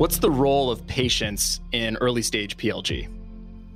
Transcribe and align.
What's 0.00 0.16
the 0.16 0.30
role 0.30 0.70
of 0.70 0.86
patience 0.86 1.60
in 1.72 1.98
early 1.98 2.22
stage 2.22 2.56
PLG? 2.56 3.06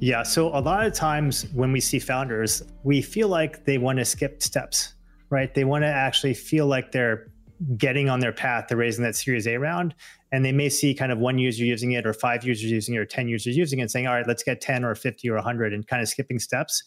Yeah, 0.00 0.22
so 0.22 0.48
a 0.56 0.58
lot 0.58 0.86
of 0.86 0.94
times 0.94 1.44
when 1.52 1.70
we 1.70 1.80
see 1.80 1.98
founders, 1.98 2.62
we 2.82 3.02
feel 3.02 3.28
like 3.28 3.66
they 3.66 3.76
want 3.76 3.98
to 3.98 4.06
skip 4.06 4.42
steps, 4.42 4.94
right? 5.28 5.54
They 5.54 5.64
want 5.64 5.82
to 5.82 5.88
actually 5.88 6.32
feel 6.32 6.66
like 6.66 6.92
they're 6.92 7.30
getting 7.76 8.08
on 8.08 8.20
their 8.20 8.32
path 8.32 8.68
to 8.68 8.76
raising 8.76 9.04
that 9.04 9.16
Series 9.16 9.46
A 9.46 9.58
round. 9.58 9.94
And 10.32 10.42
they 10.42 10.50
may 10.50 10.70
see 10.70 10.94
kind 10.94 11.12
of 11.12 11.18
one 11.18 11.36
user 11.36 11.62
using 11.62 11.92
it, 11.92 12.06
or 12.06 12.14
five 12.14 12.42
users 12.42 12.70
using 12.70 12.94
it, 12.94 12.98
or 13.00 13.04
10 13.04 13.28
users 13.28 13.54
using 13.54 13.80
it, 13.80 13.82
and 13.82 13.90
saying, 13.90 14.06
all 14.06 14.14
right, 14.14 14.26
let's 14.26 14.42
get 14.42 14.62
10 14.62 14.82
or 14.82 14.94
50 14.94 15.28
or 15.28 15.34
100, 15.34 15.74
and 15.74 15.86
kind 15.86 16.00
of 16.00 16.08
skipping 16.08 16.38
steps. 16.38 16.82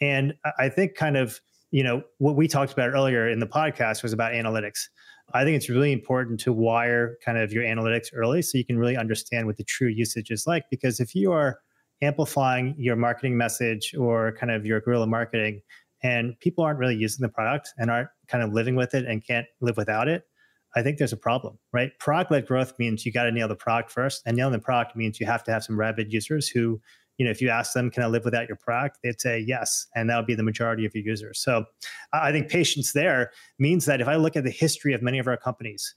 And 0.00 0.32
I 0.58 0.70
think 0.70 0.94
kind 0.94 1.18
of, 1.18 1.38
you 1.70 1.84
know, 1.84 2.02
what 2.16 2.34
we 2.34 2.48
talked 2.48 2.72
about 2.72 2.94
earlier 2.94 3.28
in 3.28 3.40
the 3.40 3.46
podcast 3.46 4.02
was 4.02 4.14
about 4.14 4.32
analytics. 4.32 4.88
I 5.32 5.44
think 5.44 5.56
it's 5.56 5.68
really 5.68 5.92
important 5.92 6.40
to 6.40 6.52
wire 6.52 7.18
kind 7.24 7.38
of 7.38 7.52
your 7.52 7.64
analytics 7.64 8.08
early 8.12 8.42
so 8.42 8.58
you 8.58 8.64
can 8.64 8.78
really 8.78 8.96
understand 8.96 9.46
what 9.46 9.56
the 9.56 9.64
true 9.64 9.88
usage 9.88 10.30
is 10.30 10.46
like. 10.46 10.64
Because 10.70 11.00
if 11.00 11.14
you 11.14 11.32
are 11.32 11.60
amplifying 12.02 12.74
your 12.78 12.96
marketing 12.96 13.36
message 13.36 13.94
or 13.96 14.32
kind 14.32 14.50
of 14.50 14.66
your 14.66 14.80
guerrilla 14.80 15.06
marketing 15.06 15.60
and 16.02 16.38
people 16.40 16.64
aren't 16.64 16.78
really 16.78 16.96
using 16.96 17.22
the 17.22 17.28
product 17.28 17.70
and 17.76 17.90
aren't 17.90 18.08
kind 18.26 18.42
of 18.42 18.52
living 18.52 18.74
with 18.74 18.94
it 18.94 19.04
and 19.04 19.24
can't 19.24 19.46
live 19.60 19.76
without 19.76 20.08
it, 20.08 20.24
I 20.74 20.82
think 20.82 20.98
there's 20.98 21.12
a 21.12 21.16
problem, 21.16 21.58
right? 21.72 21.90
Product 21.98 22.30
led 22.30 22.46
growth 22.46 22.78
means 22.78 23.04
you 23.04 23.12
got 23.12 23.24
to 23.24 23.32
nail 23.32 23.48
the 23.48 23.56
product 23.56 23.90
first. 23.90 24.22
And 24.24 24.36
nailing 24.36 24.52
the 24.52 24.60
product 24.60 24.96
means 24.96 25.20
you 25.20 25.26
have 25.26 25.44
to 25.44 25.52
have 25.52 25.64
some 25.64 25.78
rabid 25.78 26.12
users 26.12 26.48
who 26.48 26.80
you 27.20 27.24
know, 27.24 27.30
if 27.30 27.42
you 27.42 27.50
ask 27.50 27.74
them, 27.74 27.90
can 27.90 28.02
I 28.02 28.06
live 28.06 28.24
without 28.24 28.48
your 28.48 28.56
product? 28.56 29.00
They'd 29.04 29.20
say 29.20 29.40
yes. 29.40 29.86
And 29.94 30.08
that 30.08 30.16
would 30.16 30.24
be 30.24 30.34
the 30.34 30.42
majority 30.42 30.86
of 30.86 30.94
your 30.94 31.04
users. 31.04 31.38
So 31.38 31.66
I 32.14 32.32
think 32.32 32.48
patience 32.48 32.94
there 32.94 33.30
means 33.58 33.84
that 33.84 34.00
if 34.00 34.08
I 34.08 34.16
look 34.16 34.36
at 34.36 34.44
the 34.44 34.50
history 34.50 34.94
of 34.94 35.02
many 35.02 35.18
of 35.18 35.26
our 35.26 35.36
companies, 35.36 35.94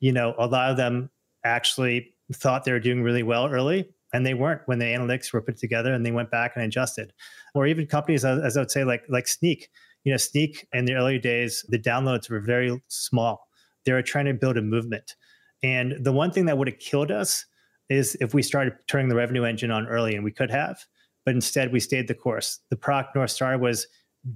you 0.00 0.10
know, 0.10 0.34
a 0.36 0.48
lot 0.48 0.72
of 0.72 0.76
them 0.76 1.10
actually 1.44 2.12
thought 2.32 2.64
they 2.64 2.72
were 2.72 2.80
doing 2.80 3.04
really 3.04 3.22
well 3.22 3.46
early 3.46 3.88
and 4.12 4.26
they 4.26 4.34
weren't 4.34 4.62
when 4.66 4.80
the 4.80 4.84
analytics 4.84 5.32
were 5.32 5.40
put 5.40 5.56
together 5.56 5.92
and 5.92 6.04
they 6.04 6.10
went 6.10 6.32
back 6.32 6.56
and 6.56 6.64
adjusted 6.64 7.12
or 7.54 7.66
even 7.66 7.86
companies 7.86 8.24
as 8.24 8.56
i 8.56 8.60
would 8.60 8.70
say 8.70 8.82
like 8.82 9.04
like 9.10 9.26
Snyk 9.26 9.68
you 10.04 10.10
know 10.10 10.16
Snyk 10.16 10.64
in 10.72 10.86
the 10.86 10.94
early 10.94 11.18
days 11.18 11.66
the 11.68 11.78
downloads 11.78 12.30
were 12.30 12.40
very 12.40 12.80
small 12.88 13.46
they 13.84 13.92
were 13.92 14.00
trying 14.00 14.24
to 14.24 14.32
build 14.32 14.56
a 14.56 14.62
movement 14.62 15.16
and 15.62 16.02
the 16.02 16.12
one 16.12 16.30
thing 16.30 16.46
that 16.46 16.56
would 16.56 16.68
have 16.68 16.78
killed 16.78 17.10
us 17.10 17.44
is 17.94 18.16
if 18.20 18.34
we 18.34 18.42
started 18.42 18.74
turning 18.88 19.08
the 19.08 19.14
revenue 19.14 19.44
engine 19.44 19.70
on 19.70 19.86
early, 19.86 20.14
and 20.14 20.24
we 20.24 20.32
could 20.32 20.50
have, 20.50 20.84
but 21.24 21.34
instead 21.34 21.72
we 21.72 21.80
stayed 21.80 22.08
the 22.08 22.14
course. 22.14 22.60
The 22.70 22.76
product 22.76 23.14
North 23.14 23.30
Star 23.30 23.56
was 23.58 23.86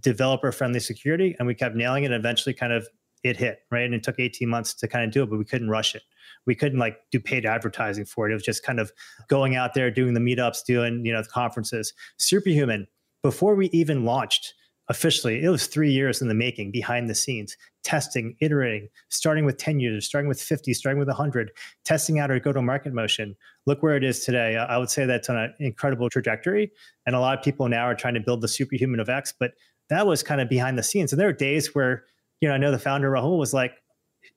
developer 0.01 0.53
friendly 0.53 0.81
security, 0.81 1.35
and 1.39 1.47
we 1.47 1.55
kept 1.55 1.75
nailing 1.75 2.05
it. 2.05 2.07
And 2.07 2.15
eventually, 2.15 2.55
kind 2.55 2.73
of 2.73 2.89
it 3.25 3.37
hit 3.37 3.61
right, 3.71 3.85
and 3.85 3.95
it 3.95 4.03
took 4.03 4.19
18 4.19 4.49
months 4.49 4.75
to 4.75 4.89
kind 4.89 5.05
of 5.05 5.11
do 5.11 5.23
it, 5.23 5.31
but 5.31 5.39
we 5.39 5.45
couldn't 5.45 5.69
rush 5.69 5.95
it. 5.95 6.03
We 6.47 6.55
couldn't 6.55 6.79
like 6.79 6.99
do 7.11 7.21
paid 7.21 7.45
advertising 7.45 8.05
for 8.05 8.29
it. 8.29 8.31
It 8.31 8.35
was 8.35 8.45
just 8.45 8.63
kind 8.63 8.81
of 8.81 8.93
going 9.29 9.57
out 9.57 9.75
there, 9.75 9.91
doing 9.91 10.15
the 10.15 10.21
meetups, 10.21 10.65
doing 10.65 11.05
you 11.05 11.13
know 11.13 11.23
the 11.23 11.29
conferences. 11.29 11.93
Superhuman 12.17 12.87
before 13.23 13.55
we 13.55 13.67
even 13.71 14.05
launched 14.05 14.55
officially, 14.89 15.43
it 15.43 15.49
was 15.49 15.67
three 15.67 15.91
years 15.91 16.23
in 16.23 16.29
the 16.29 16.35
making 16.35 16.71
behind 16.71 17.09
the 17.09 17.15
scenes, 17.15 17.57
testing, 17.85 18.37
iterating, 18.41 18.89
starting 19.11 19.45
with 19.45 19.59
10 19.59 19.81
users, 19.81 20.07
starting 20.07 20.29
with 20.29 20.41
50, 20.41 20.73
starting 20.75 20.99
with 20.99 21.09
100, 21.09 21.51
testing 21.85 22.19
out 22.19 22.31
our 22.31 22.41
go 22.41 22.53
to 22.53 22.63
market 22.63 22.93
motion. 22.93 23.37
Look 23.67 23.83
where 23.83 23.97
it 23.97 24.05
is 24.05 24.25
today. 24.25 24.57
I 24.57 24.79
would 24.79 24.91
say 24.91 25.05
that's 25.05 25.29
on 25.29 25.37
an 25.37 25.55
incredible 25.59 26.09
trajectory. 26.09 26.71
And 27.07 27.15
a 27.15 27.21
lot 27.21 27.37
of 27.37 27.45
people 27.45 27.69
now 27.69 27.85
are 27.85 27.95
trying 27.95 28.15
to 28.15 28.21
build 28.21 28.41
the 28.41 28.49
superhuman 28.49 29.01
of 29.01 29.09
X, 29.09 29.35
but 29.39 29.53
that 29.91 30.07
was 30.07 30.23
kind 30.23 30.41
of 30.41 30.49
behind 30.49 30.79
the 30.79 30.83
scenes. 30.83 31.13
And 31.13 31.21
there 31.21 31.29
are 31.29 31.35
days 31.35 31.75
where, 31.75 32.05
you 32.41 32.49
know, 32.49 32.55
I 32.55 32.59
know 32.59 32.71
the 32.71 32.79
founder 32.79 33.11
Rahul 33.11 33.39
was 33.39 33.53
like, 33.53 33.73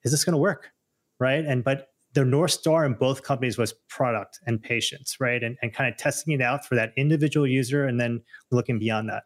is 0.04 0.12
this 0.12 0.24
going 0.26 0.34
to 0.34 0.38
work? 0.38 0.72
Right. 1.20 1.46
And, 1.46 1.64
but 1.64 1.90
the 2.14 2.26
North 2.26 2.52
Star 2.52 2.86
in 2.86 2.94
both 2.94 3.24
companies 3.24 3.58
was 3.58 3.74
product 3.88 4.40
and 4.46 4.62
patience, 4.62 5.18
right? 5.20 5.42
And, 5.42 5.58
and 5.62 5.74
kind 5.74 5.92
of 5.92 5.98
testing 5.98 6.34
it 6.34 6.42
out 6.42 6.66
for 6.66 6.76
that 6.76 6.92
individual 6.98 7.48
user 7.48 7.86
and 7.86 8.00
then 8.00 8.22
looking 8.52 8.80
beyond 8.80 9.10
that. 9.10 9.24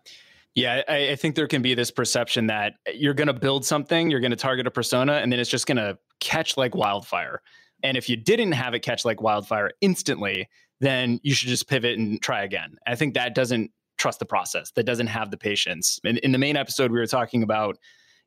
Yeah, 0.55 0.83
I, 0.87 1.09
I, 1.09 1.15
think 1.17 1.35
there 1.35 1.47
can 1.47 1.61
be 1.61 1.73
this 1.73 1.91
perception 1.91 2.47
that 2.47 2.75
you're 2.93 3.13
going 3.13 3.27
to 3.27 3.33
build 3.33 3.65
something, 3.65 4.09
you're 4.09 4.21
going 4.21 4.31
to 4.31 4.37
target 4.37 4.65
a 4.65 4.71
persona, 4.71 5.15
and 5.15 5.29
then 5.29 5.39
it's 5.39 5.49
just 5.49 5.67
going 5.67 5.77
to 5.77 5.97
catch 6.21 6.55
like 6.55 6.73
wildfire. 6.73 7.41
And 7.83 7.97
if 7.97 8.07
you 8.07 8.15
didn't 8.15 8.53
have 8.53 8.73
it 8.73 8.79
catch 8.79 9.03
like 9.03 9.21
wildfire 9.21 9.71
instantly, 9.81 10.47
then 10.79 11.19
you 11.23 11.33
should 11.33 11.49
just 11.49 11.67
pivot 11.67 11.99
and 11.99 12.21
try 12.21 12.43
again. 12.43 12.77
I 12.87 12.95
think 12.95 13.15
that 13.15 13.35
doesn't 13.35 13.71
trust 13.97 14.19
the 14.19 14.25
process, 14.25 14.71
that 14.71 14.85
doesn't 14.85 15.07
have 15.07 15.29
the 15.29 15.37
patience. 15.37 15.99
And 16.05 16.19
in 16.19 16.31
the 16.31 16.37
main 16.37 16.55
episode, 16.55 16.89
we 16.89 16.99
were 16.99 17.07
talking 17.07 17.43
about 17.43 17.77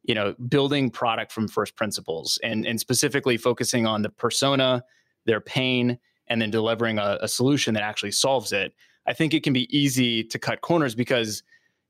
you 0.04 0.14
know 0.14 0.34
building 0.48 0.90
product 0.90 1.32
from 1.32 1.48
first 1.48 1.76
principles 1.76 2.38
and 2.42 2.66
and 2.66 2.78
specifically 2.78 3.36
focusing 3.36 3.86
on 3.86 4.02
the 4.02 4.10
persona 4.10 4.84
their 5.26 5.40
pain 5.40 5.98
and 6.28 6.40
then 6.40 6.50
delivering 6.50 6.98
a, 6.98 7.18
a 7.20 7.28
solution 7.28 7.74
that 7.74 7.82
actually 7.82 8.12
solves 8.12 8.52
it 8.52 8.72
i 9.06 9.12
think 9.12 9.34
it 9.34 9.42
can 9.42 9.52
be 9.52 9.76
easy 9.76 10.22
to 10.22 10.38
cut 10.38 10.60
corners 10.60 10.94
because 10.94 11.42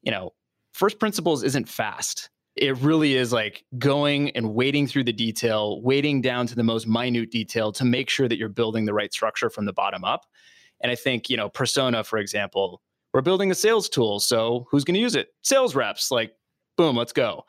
you 0.02 0.10
know, 0.10 0.34
first 0.72 0.98
principles 0.98 1.42
isn't 1.42 1.68
fast. 1.68 2.30
It 2.56 2.76
really 2.78 3.14
is 3.14 3.32
like 3.32 3.64
going 3.78 4.30
and 4.30 4.54
wading 4.54 4.88
through 4.88 5.04
the 5.04 5.12
detail, 5.12 5.80
wading 5.82 6.22
down 6.22 6.46
to 6.48 6.56
the 6.56 6.64
most 6.64 6.86
minute 6.88 7.30
detail 7.30 7.70
to 7.72 7.84
make 7.84 8.10
sure 8.10 8.28
that 8.28 8.36
you're 8.36 8.48
building 8.48 8.84
the 8.84 8.94
right 8.94 9.12
structure 9.12 9.48
from 9.48 9.64
the 9.64 9.72
bottom 9.72 10.04
up. 10.04 10.26
And 10.80 10.90
I 10.90 10.94
think, 10.94 11.30
you 11.30 11.36
know, 11.36 11.48
Persona, 11.48 12.02
for 12.02 12.18
example, 12.18 12.82
we're 13.12 13.20
building 13.20 13.50
a 13.50 13.54
sales 13.54 13.88
tool. 13.88 14.20
So 14.20 14.66
who's 14.70 14.84
going 14.84 14.94
to 14.94 15.00
use 15.00 15.14
it? 15.14 15.28
Sales 15.42 15.74
reps. 15.74 16.10
Like, 16.10 16.32
boom, 16.76 16.96
let's 16.96 17.12
go 17.12 17.44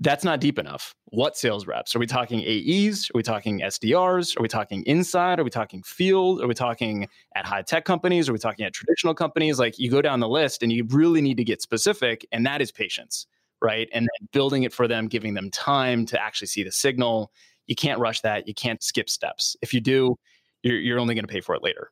that's 0.00 0.24
not 0.24 0.40
deep 0.40 0.58
enough. 0.58 0.94
What 1.06 1.36
sales 1.36 1.66
reps? 1.66 1.94
Are 1.94 1.98
we 1.98 2.06
talking 2.06 2.40
AEs? 2.40 3.10
Are 3.10 3.18
we 3.18 3.22
talking 3.22 3.60
SDRs? 3.60 4.38
Are 4.38 4.42
we 4.42 4.48
talking 4.48 4.82
inside? 4.84 5.38
Are 5.38 5.44
we 5.44 5.50
talking 5.50 5.82
field? 5.82 6.40
Are 6.40 6.46
we 6.46 6.54
talking 6.54 7.06
at 7.36 7.44
high 7.44 7.60
tech 7.60 7.84
companies? 7.84 8.28
Are 8.28 8.32
we 8.32 8.38
talking 8.38 8.64
at 8.64 8.72
traditional 8.72 9.14
companies? 9.14 9.58
Like 9.58 9.78
you 9.78 9.90
go 9.90 10.00
down 10.00 10.20
the 10.20 10.28
list 10.28 10.62
and 10.62 10.72
you 10.72 10.84
really 10.88 11.20
need 11.20 11.36
to 11.36 11.44
get 11.44 11.60
specific, 11.60 12.26
and 12.32 12.46
that 12.46 12.62
is 12.62 12.72
patience, 12.72 13.26
right? 13.60 13.88
And 13.92 14.08
building 14.32 14.62
it 14.62 14.72
for 14.72 14.88
them, 14.88 15.06
giving 15.06 15.34
them 15.34 15.50
time 15.50 16.06
to 16.06 16.22
actually 16.22 16.48
see 16.48 16.62
the 16.62 16.72
signal. 16.72 17.30
You 17.66 17.76
can't 17.76 18.00
rush 18.00 18.22
that. 18.22 18.48
You 18.48 18.54
can't 18.54 18.82
skip 18.82 19.10
steps. 19.10 19.54
If 19.60 19.74
you 19.74 19.82
do, 19.82 20.18
you're, 20.62 20.78
you're 20.78 20.98
only 20.98 21.14
going 21.14 21.26
to 21.26 21.32
pay 21.32 21.42
for 21.42 21.54
it 21.54 21.62
later. 21.62 21.90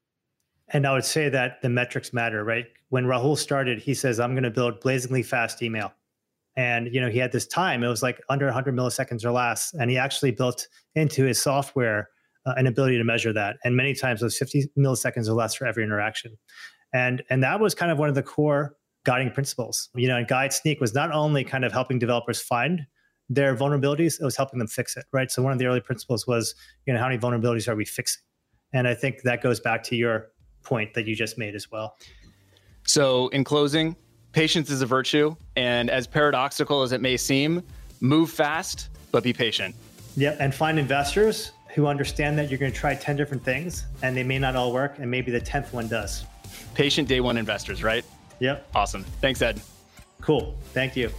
And 0.69 0.86
I 0.86 0.92
would 0.92 1.04
say 1.04 1.28
that 1.28 1.60
the 1.60 1.69
metrics 1.69 2.12
matter, 2.12 2.42
right? 2.42 2.66
When 2.88 3.04
Rahul 3.04 3.36
started, 3.36 3.78
he 3.78 3.92
says, 3.92 4.19
I'm 4.19 4.32
going 4.32 4.44
to 4.44 4.50
build 4.50 4.80
blazingly 4.80 5.22
fast 5.22 5.62
email 5.62 5.92
and 6.58 6.92
you 6.92 7.00
know 7.00 7.08
he 7.08 7.19
had 7.19 7.32
this 7.32 7.46
time 7.46 7.82
it 7.82 7.88
was 7.88 8.02
like 8.02 8.20
under 8.28 8.44
100 8.46 8.74
milliseconds 8.74 9.24
or 9.24 9.30
less 9.30 9.72
and 9.78 9.91
he 9.91 9.96
actually 9.96 10.32
built 10.32 10.66
into 10.94 11.24
his 11.24 11.41
software 11.41 12.08
uh, 12.48 12.54
an 12.56 12.66
ability 12.66 12.96
to 12.96 13.04
measure 13.04 13.32
that. 13.32 13.56
And 13.64 13.76
many 13.76 13.94
times 13.94 14.22
it 14.22 14.24
was 14.24 14.38
50 14.38 14.70
milliseconds 14.78 15.28
or 15.28 15.32
less 15.32 15.54
for 15.54 15.66
every 15.66 15.84
interaction. 15.84 16.36
And 16.92 17.22
and 17.28 17.42
that 17.42 17.60
was 17.60 17.74
kind 17.74 17.92
of 17.92 17.98
one 17.98 18.08
of 18.08 18.14
the 18.14 18.22
core 18.22 18.76
guiding 19.04 19.30
principles. 19.30 19.91
You 19.94 20.08
know 20.08 20.16
and 20.16 20.26
guide 20.26 20.50
Snyk 20.50 20.80
was 20.80 20.94
not 20.94 21.12
only 21.12 21.44
kind 21.44 21.64
of 21.64 21.72
helping 21.72 21.98
developers 21.98 22.41
find 22.41 22.86
their 23.30 23.54
vulnerabilities 23.54 24.19
it 24.19 24.25
was 24.25 24.36
helping 24.36 24.58
them 24.58 24.69
fix 24.69 24.96
it 24.96 25.04
right? 25.12 25.30
So 25.30 25.42
one 25.42 25.52
of 25.52 25.58
the 25.58 25.66
early 25.66 25.80
principles 25.80 26.26
was 26.26 26.54
you 26.86 26.92
know 26.94 26.98
how 26.98 27.08
many 27.08 27.19
vulnerabilities 27.19 27.69
are 27.69 27.76
we 27.76 27.84
fixing? 27.84 28.22
And 28.72 28.86
i 28.86 28.94
think 28.94 29.22
that 29.22 29.42
goes 29.42 29.60
back 29.60 29.82
to 29.84 29.96
your 29.96 30.28
point 30.62 30.94
that 30.94 31.06
you 31.06 31.14
just 31.14 31.38
made 31.38 31.54
as 31.54 31.70
well. 31.70 31.96
So 32.84 33.28
in 33.28 33.44
closing 33.44 33.96
patience 34.33 34.71
is 34.71 34.83
a 34.83 34.87
virtue. 34.87 35.34
And 35.56 35.91
as 35.91 36.06
paradoxical 36.06 36.83
as 36.83 36.93
it 36.93 37.00
may 37.00 37.16
seem, 37.16 37.62
move 38.00 38.31
fast, 38.31 38.89
but 39.12 39.22
be 39.22 39.33
patient. 39.33 39.75
Yep. 40.16 40.37
And 40.41 40.55
find 40.55 40.78
investors 40.78 41.53
who 41.75 41.87
understand 41.87 42.38
that 42.38 42.50
you're 42.50 42.59
going 42.59 42.72
to 42.72 42.78
try 42.78 42.94
10 42.94 43.17
different 43.17 43.44
things 43.44 43.84
and 44.03 44.17
they 44.17 44.25
may 44.25 44.38
not 44.38 44.56
all 44.56 44.72
work. 44.72 44.99
And 44.99 45.11
maybe 45.11 45.31
the 45.31 45.41
10th 45.41 45.72
one 45.72 45.88
does. 45.88 46.25
Patient 46.75 47.09
day 47.09 47.21
one 47.21 47.37
investors, 47.37 47.83
right? 47.83 48.05
Yep. 48.41 48.69
Awesome. 48.75 49.05
Thanks, 49.21 49.43
Ed. 49.43 49.61
Cool. 50.21 50.56
Thank 50.72 50.97
you. 50.97 51.11